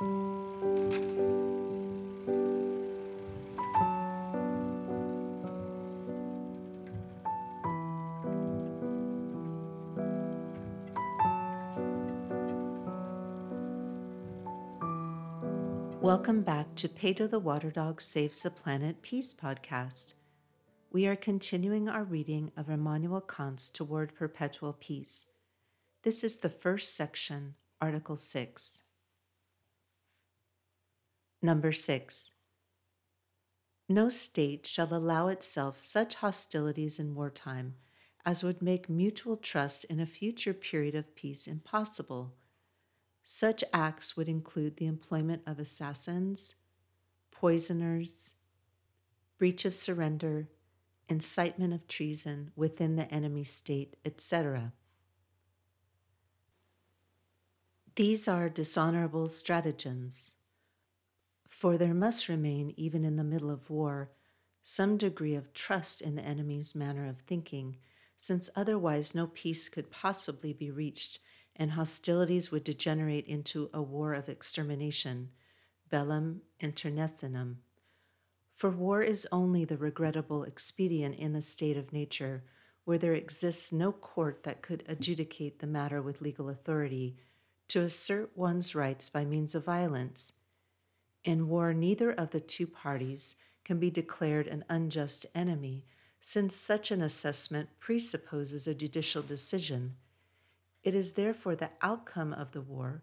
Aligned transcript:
Welcome 0.00 0.22
back 16.42 16.76
to 16.76 16.88
Pedro 16.88 17.26
the 17.26 17.40
Water 17.40 17.72
Dog 17.72 18.00
Saves 18.00 18.44
the 18.44 18.50
Planet 18.50 19.02
Peace 19.02 19.34
podcast. 19.34 20.14
We 20.92 21.08
are 21.08 21.16
continuing 21.16 21.88
our 21.88 22.04
reading 22.04 22.52
of 22.56 22.70
Immanuel 22.70 23.20
Kant's 23.20 23.68
Toward 23.68 24.14
Perpetual 24.14 24.74
Peace. 24.78 25.32
This 26.04 26.22
is 26.22 26.38
the 26.38 26.48
first 26.48 26.94
section, 26.94 27.56
Article 27.80 28.16
6. 28.16 28.82
Number 31.40 31.72
6. 31.72 32.32
No 33.88 34.08
state 34.08 34.66
shall 34.66 34.92
allow 34.92 35.28
itself 35.28 35.78
such 35.78 36.16
hostilities 36.16 36.98
in 36.98 37.14
wartime 37.14 37.76
as 38.26 38.42
would 38.42 38.60
make 38.60 38.90
mutual 38.90 39.36
trust 39.36 39.84
in 39.84 40.00
a 40.00 40.04
future 40.04 40.52
period 40.52 40.94
of 40.94 41.14
peace 41.14 41.46
impossible. 41.46 42.34
Such 43.22 43.64
acts 43.72 44.16
would 44.16 44.28
include 44.28 44.76
the 44.76 44.86
employment 44.86 45.42
of 45.46 45.58
assassins, 45.58 46.56
poisoners, 47.30 48.36
breach 49.38 49.64
of 49.64 49.74
surrender, 49.74 50.48
incitement 51.08 51.72
of 51.72 51.86
treason 51.86 52.50
within 52.56 52.96
the 52.96 53.10
enemy 53.14 53.44
state, 53.44 53.96
etc. 54.04 54.72
These 57.94 58.28
are 58.28 58.48
dishonorable 58.48 59.28
stratagems, 59.28 60.37
for 61.48 61.76
there 61.76 61.94
must 61.94 62.28
remain, 62.28 62.72
even 62.76 63.04
in 63.04 63.16
the 63.16 63.24
middle 63.24 63.50
of 63.50 63.68
war, 63.70 64.10
some 64.62 64.96
degree 64.96 65.34
of 65.34 65.52
trust 65.52 66.00
in 66.00 66.14
the 66.14 66.24
enemy's 66.24 66.74
manner 66.74 67.06
of 67.06 67.20
thinking, 67.20 67.78
since 68.16 68.50
otherwise 68.54 69.14
no 69.14 69.26
peace 69.26 69.68
could 69.68 69.90
possibly 69.90 70.52
be 70.52 70.70
reached 70.70 71.18
and 71.56 71.72
hostilities 71.72 72.52
would 72.52 72.64
degenerate 72.64 73.26
into 73.26 73.68
a 73.74 73.82
war 73.82 74.14
of 74.14 74.28
extermination, 74.28 75.30
bellum 75.90 76.42
internecinum. 76.62 77.56
For 78.54 78.70
war 78.70 79.02
is 79.02 79.26
only 79.32 79.64
the 79.64 79.76
regrettable 79.76 80.44
expedient 80.44 81.16
in 81.16 81.32
the 81.32 81.42
state 81.42 81.76
of 81.76 81.92
nature 81.92 82.44
where 82.84 82.98
there 82.98 83.14
exists 83.14 83.72
no 83.72 83.92
court 83.92 84.44
that 84.44 84.62
could 84.62 84.82
adjudicate 84.88 85.58
the 85.58 85.66
matter 85.66 86.00
with 86.00 86.20
legal 86.20 86.48
authority 86.48 87.16
to 87.68 87.82
assert 87.82 88.30
one's 88.36 88.74
rights 88.74 89.10
by 89.10 89.24
means 89.24 89.54
of 89.54 89.64
violence. 89.64 90.32
In 91.28 91.50
war, 91.50 91.74
neither 91.74 92.10
of 92.10 92.30
the 92.30 92.40
two 92.40 92.66
parties 92.66 93.34
can 93.62 93.78
be 93.78 93.90
declared 93.90 94.46
an 94.46 94.64
unjust 94.70 95.26
enemy, 95.34 95.84
since 96.22 96.56
such 96.56 96.90
an 96.90 97.02
assessment 97.02 97.68
presupposes 97.78 98.66
a 98.66 98.74
judicial 98.74 99.20
decision. 99.20 99.96
It 100.82 100.94
is 100.94 101.12
therefore 101.12 101.54
the 101.54 101.68
outcome 101.82 102.32
of 102.32 102.52
the 102.52 102.62
war, 102.62 103.02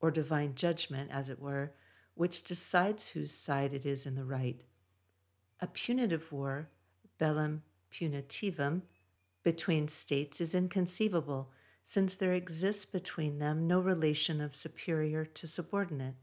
or 0.00 0.10
divine 0.10 0.54
judgment, 0.54 1.10
as 1.10 1.28
it 1.28 1.38
were, 1.38 1.74
which 2.14 2.44
decides 2.44 3.08
whose 3.08 3.34
side 3.34 3.74
it 3.74 3.84
is 3.84 4.06
in 4.06 4.14
the 4.14 4.24
right. 4.24 4.62
A 5.60 5.66
punitive 5.66 6.32
war, 6.32 6.70
bellum 7.18 7.62
punitivum, 7.92 8.80
between 9.42 9.88
states 9.88 10.40
is 10.40 10.54
inconceivable, 10.54 11.50
since 11.84 12.16
there 12.16 12.32
exists 12.32 12.86
between 12.86 13.38
them 13.38 13.66
no 13.66 13.80
relation 13.80 14.40
of 14.40 14.56
superior 14.56 15.26
to 15.26 15.46
subordinate. 15.46 16.14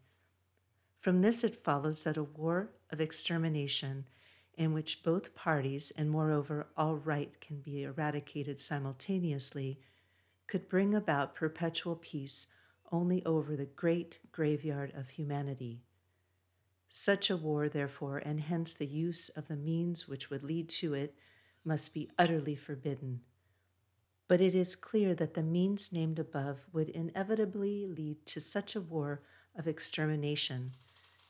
From 1.03 1.21
this 1.21 1.43
it 1.43 1.65
follows 1.65 2.05
that 2.05 2.15
a 2.15 2.23
war 2.23 2.69
of 2.89 3.01
extermination, 3.01 4.05
in 4.55 4.71
which 4.71 5.03
both 5.03 5.35
parties 5.35 5.91
and 5.97 6.09
moreover 6.09 6.67
all 6.77 6.95
right 6.95 7.29
can 7.41 7.59
be 7.59 7.83
eradicated 7.83 8.57
simultaneously, 8.57 9.81
could 10.47 10.69
bring 10.69 10.95
about 10.95 11.35
perpetual 11.35 11.97
peace 11.97 12.47
only 12.89 13.21
over 13.25 13.57
the 13.57 13.65
great 13.65 14.19
graveyard 14.31 14.93
of 14.95 15.09
humanity. 15.09 15.81
Such 16.87 17.29
a 17.29 17.35
war, 17.35 17.67
therefore, 17.67 18.19
and 18.19 18.39
hence 18.39 18.73
the 18.73 18.87
use 18.87 19.27
of 19.27 19.49
the 19.49 19.57
means 19.57 20.07
which 20.07 20.29
would 20.29 20.43
lead 20.43 20.69
to 20.69 20.93
it, 20.93 21.15
must 21.65 21.93
be 21.93 22.11
utterly 22.17 22.55
forbidden. 22.55 23.19
But 24.29 24.39
it 24.39 24.55
is 24.55 24.77
clear 24.77 25.15
that 25.15 25.33
the 25.33 25.43
means 25.43 25.91
named 25.91 26.17
above 26.17 26.59
would 26.71 26.87
inevitably 26.87 27.87
lead 27.87 28.25
to 28.27 28.39
such 28.39 28.73
a 28.73 28.81
war 28.81 29.21
of 29.53 29.67
extermination, 29.67 30.75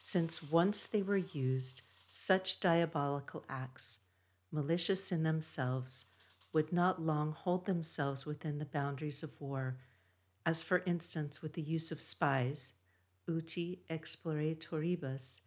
since 0.06 0.44
once 0.44 0.90
they 0.90 1.02
were 1.02 1.16
used, 1.16 1.82
such 2.10 2.60
diabolical 2.60 3.42
acts, 3.48 4.02
malicious 4.52 5.14
in 5.14 5.24
themselves, 5.24 6.08
would 6.52 6.74
not 6.74 7.02
long 7.02 7.32
hold 7.32 7.66
themselves 7.66 8.26
within 8.26 8.58
the 8.60 8.66
boundaries 8.66 9.24
of 9.24 9.40
war, 9.40 9.78
as 10.46 10.62
for 10.62 10.84
instance 10.86 11.42
with 11.42 11.54
the 11.54 11.62
use 11.62 11.90
of 11.90 12.02
spies, 12.02 12.74
uti 13.30 13.80
exploratoribus, 13.90 15.40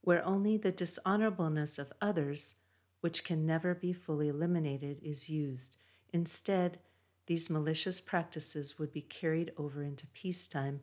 where 0.00 0.24
only 0.24 0.56
the 0.56 0.72
dishonorableness 0.72 1.78
of 1.78 1.92
others, 2.00 2.56
which 3.00 3.22
can 3.22 3.46
never 3.46 3.76
be 3.76 3.92
fully 3.92 4.26
eliminated, 4.26 4.98
is 5.04 5.28
used. 5.28 5.76
Instead, 6.12 6.80
these 7.26 7.48
malicious 7.48 8.00
practices 8.00 8.76
would 8.80 8.92
be 8.92 9.02
carried 9.02 9.52
over 9.56 9.84
into 9.84 10.08
peacetime 10.08 10.80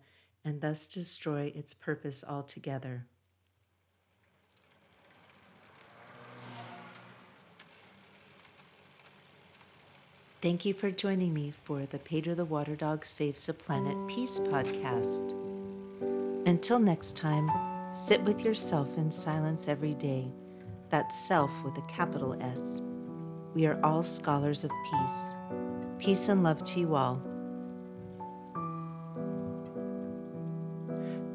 and 0.50 0.62
thus 0.62 0.88
destroy 0.88 1.52
its 1.56 1.74
purpose 1.74 2.26
altogether. 2.28 3.06
Thank 10.42 10.66
you 10.66 10.74
for 10.74 10.90
joining 10.92 11.34
me 11.34 11.52
for 11.52 11.82
the 11.82 12.00
Pedro 12.00 12.34
the 12.34 12.46
Water 12.46 12.76
Dog 12.76 13.06
Saves 13.06 13.48
the 13.48 13.54
Planet 13.54 13.96
Peace 14.08 14.40
podcast. 14.40 15.36
Until 16.46 16.80
next 16.80 17.16
time, 17.16 17.50
Sit 18.00 18.22
with 18.22 18.46
yourself 18.46 18.88
in 18.98 19.09
silence 19.12 19.68
every 19.68 19.94
day. 19.96 20.32
That 20.90 21.12
self 21.12 21.52
with 21.66 21.78
a 21.78 21.88
capital 21.88 22.38
S. 22.40 22.82
We 23.54 23.66
are 23.66 23.80
all 23.84 24.04
scholars 24.04 24.64
of 24.64 24.72
peace. 24.90 25.36
Peace 25.98 26.30
and 26.30 26.44
love 26.44 26.64
to 26.64 26.80
you 26.80 26.96
all. 26.96 27.22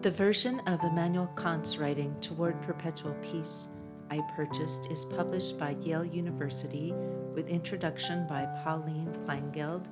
The 0.04 0.10
version 0.10 0.60
of 0.66 0.84
Immanuel 0.84 1.30
Kant's 1.34 1.78
writing 1.78 2.14
Toward 2.20 2.60
Perpetual 2.60 3.16
Peace 3.22 3.70
I 4.10 4.20
purchased 4.36 4.90
is 4.90 5.06
published 5.06 5.58
by 5.58 5.76
Yale 5.80 6.04
University 6.04 6.92
with 7.34 7.48
introduction 7.48 8.26
by 8.26 8.44
Pauline 8.62 9.10
Kleingeld, 9.24 9.86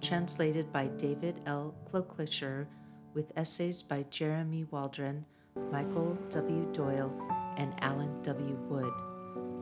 translated 0.00 0.72
by 0.72 0.86
David 0.96 1.42
L. 1.44 1.74
Colclasure, 1.92 2.66
with 3.12 3.30
essays 3.36 3.82
by 3.82 4.06
Jeremy 4.08 4.64
Waldron 4.70 5.22
Michael 5.70 6.16
W. 6.30 6.72
Doyle, 6.72 7.12
and 7.58 7.74
Alan 7.82 8.22
W. 8.22 8.56
Wood. 8.70 8.92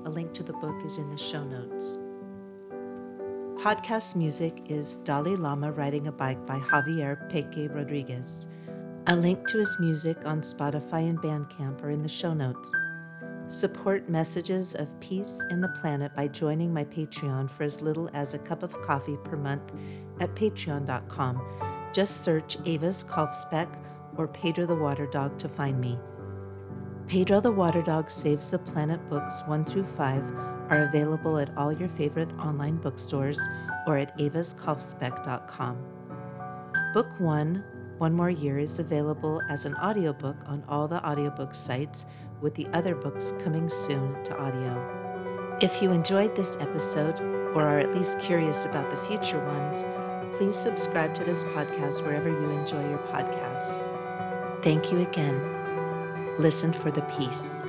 A 0.05 0.09
link 0.09 0.33
to 0.35 0.45
the 0.45 0.53
book 0.53 0.85
is 0.85 0.99
in 0.99 1.11
the 1.11 1.19
show 1.19 1.43
notes. 1.43 1.99
Podcast 3.61 4.15
music 4.15 4.57
is 4.69 4.99
Dalai 4.99 5.35
Lama 5.35 5.73
Riding 5.73 6.07
a 6.07 6.13
Bike 6.13 6.47
by 6.47 6.61
Javier 6.61 7.29
Peque 7.29 7.69
Rodriguez. 7.75 8.47
A 9.09 9.15
link 9.15 9.47
to 9.47 9.59
his 9.59 9.79
music 9.79 10.17
on 10.27 10.41
Spotify 10.41 11.09
and 11.09 11.17
Bandcamp 11.21 11.81
are 11.85 11.91
in 11.91 12.03
the 12.03 12.09
show 12.09 12.35
notes. 12.35 12.75
Support 13.51 14.09
messages 14.09 14.75
of 14.75 14.89
peace 14.99 15.45
in 15.49 15.61
the 15.61 15.73
planet 15.81 16.13
by 16.17 16.27
joining 16.27 16.75
my 16.75 16.83
Patreon 16.83 17.49
for 17.49 17.63
as 17.63 17.81
little 17.81 18.11
as 18.15 18.35
a 18.35 18.41
cup 18.41 18.65
of 18.65 18.83
coffee 18.83 19.17
per 19.23 19.37
month 19.37 19.63
at 20.19 20.35
patreon.com. 20.35 21.41
Just 21.93 22.25
search 22.25 22.57
Ava's 22.65 23.05
Kalfsbeck 23.05 23.69
or 24.17 24.27
Pedro 24.27 24.67
the 24.67 24.75
Water 24.75 25.07
Dog 25.07 25.39
to 25.39 25.49
find 25.49 25.81
me. 25.81 25.97
Pedro 27.07 27.41
the 27.41 27.53
Water 27.53 27.83
Dog 27.83 28.11
Saves 28.11 28.51
the 28.51 28.59
Planet 28.59 29.09
books 29.09 29.41
1 29.47 29.67
through 29.67 29.87
5 29.97 30.21
are 30.69 30.89
available 30.89 31.39
at 31.39 31.57
all 31.57 31.73
your 31.73 31.91
favorite 31.91 32.33
online 32.41 32.79
bookstores 32.79 33.41
or 33.87 33.99
at 33.99 34.19
avaskalfsbeck.com. 34.19 35.79
Book 36.93 37.21
1, 37.21 37.63
One 37.99 38.13
More 38.13 38.31
Year, 38.31 38.59
is 38.59 38.79
available 38.79 39.41
as 39.49 39.65
an 39.65 39.75
audiobook 39.77 40.37
on 40.47 40.63
all 40.69 40.87
the 40.87 41.05
audiobook 41.07 41.55
sites, 41.55 42.07
with 42.41 42.55
the 42.55 42.67
other 42.75 42.95
books 42.95 43.33
coming 43.43 43.69
soon 43.69 44.23
to 44.25 44.39
audio. 44.39 45.59
If 45.63 45.81
you 45.81 45.91
enjoyed 45.91 46.37
this 46.37 46.59
episode, 46.61 47.19
or 47.55 47.63
are 47.63 47.79
at 47.79 47.95
least 47.97 48.21
curious 48.21 48.67
about 48.67 48.91
the 48.91 49.07
future 49.07 49.43
ones, 49.47 49.87
please 50.37 50.57
subscribe 50.57 51.15
to 51.15 51.25
this 51.25 51.45
podcast 51.45 52.05
wherever 52.05 52.29
you 52.29 52.51
enjoy 52.51 52.87
your 52.89 52.99
podcasts. 52.99 53.83
Thank 54.63 54.93
you 54.93 55.01
again. 55.01 55.41
Listen 56.39 56.73
for 56.75 56.91
the 56.91 57.03
peace. 57.03 57.65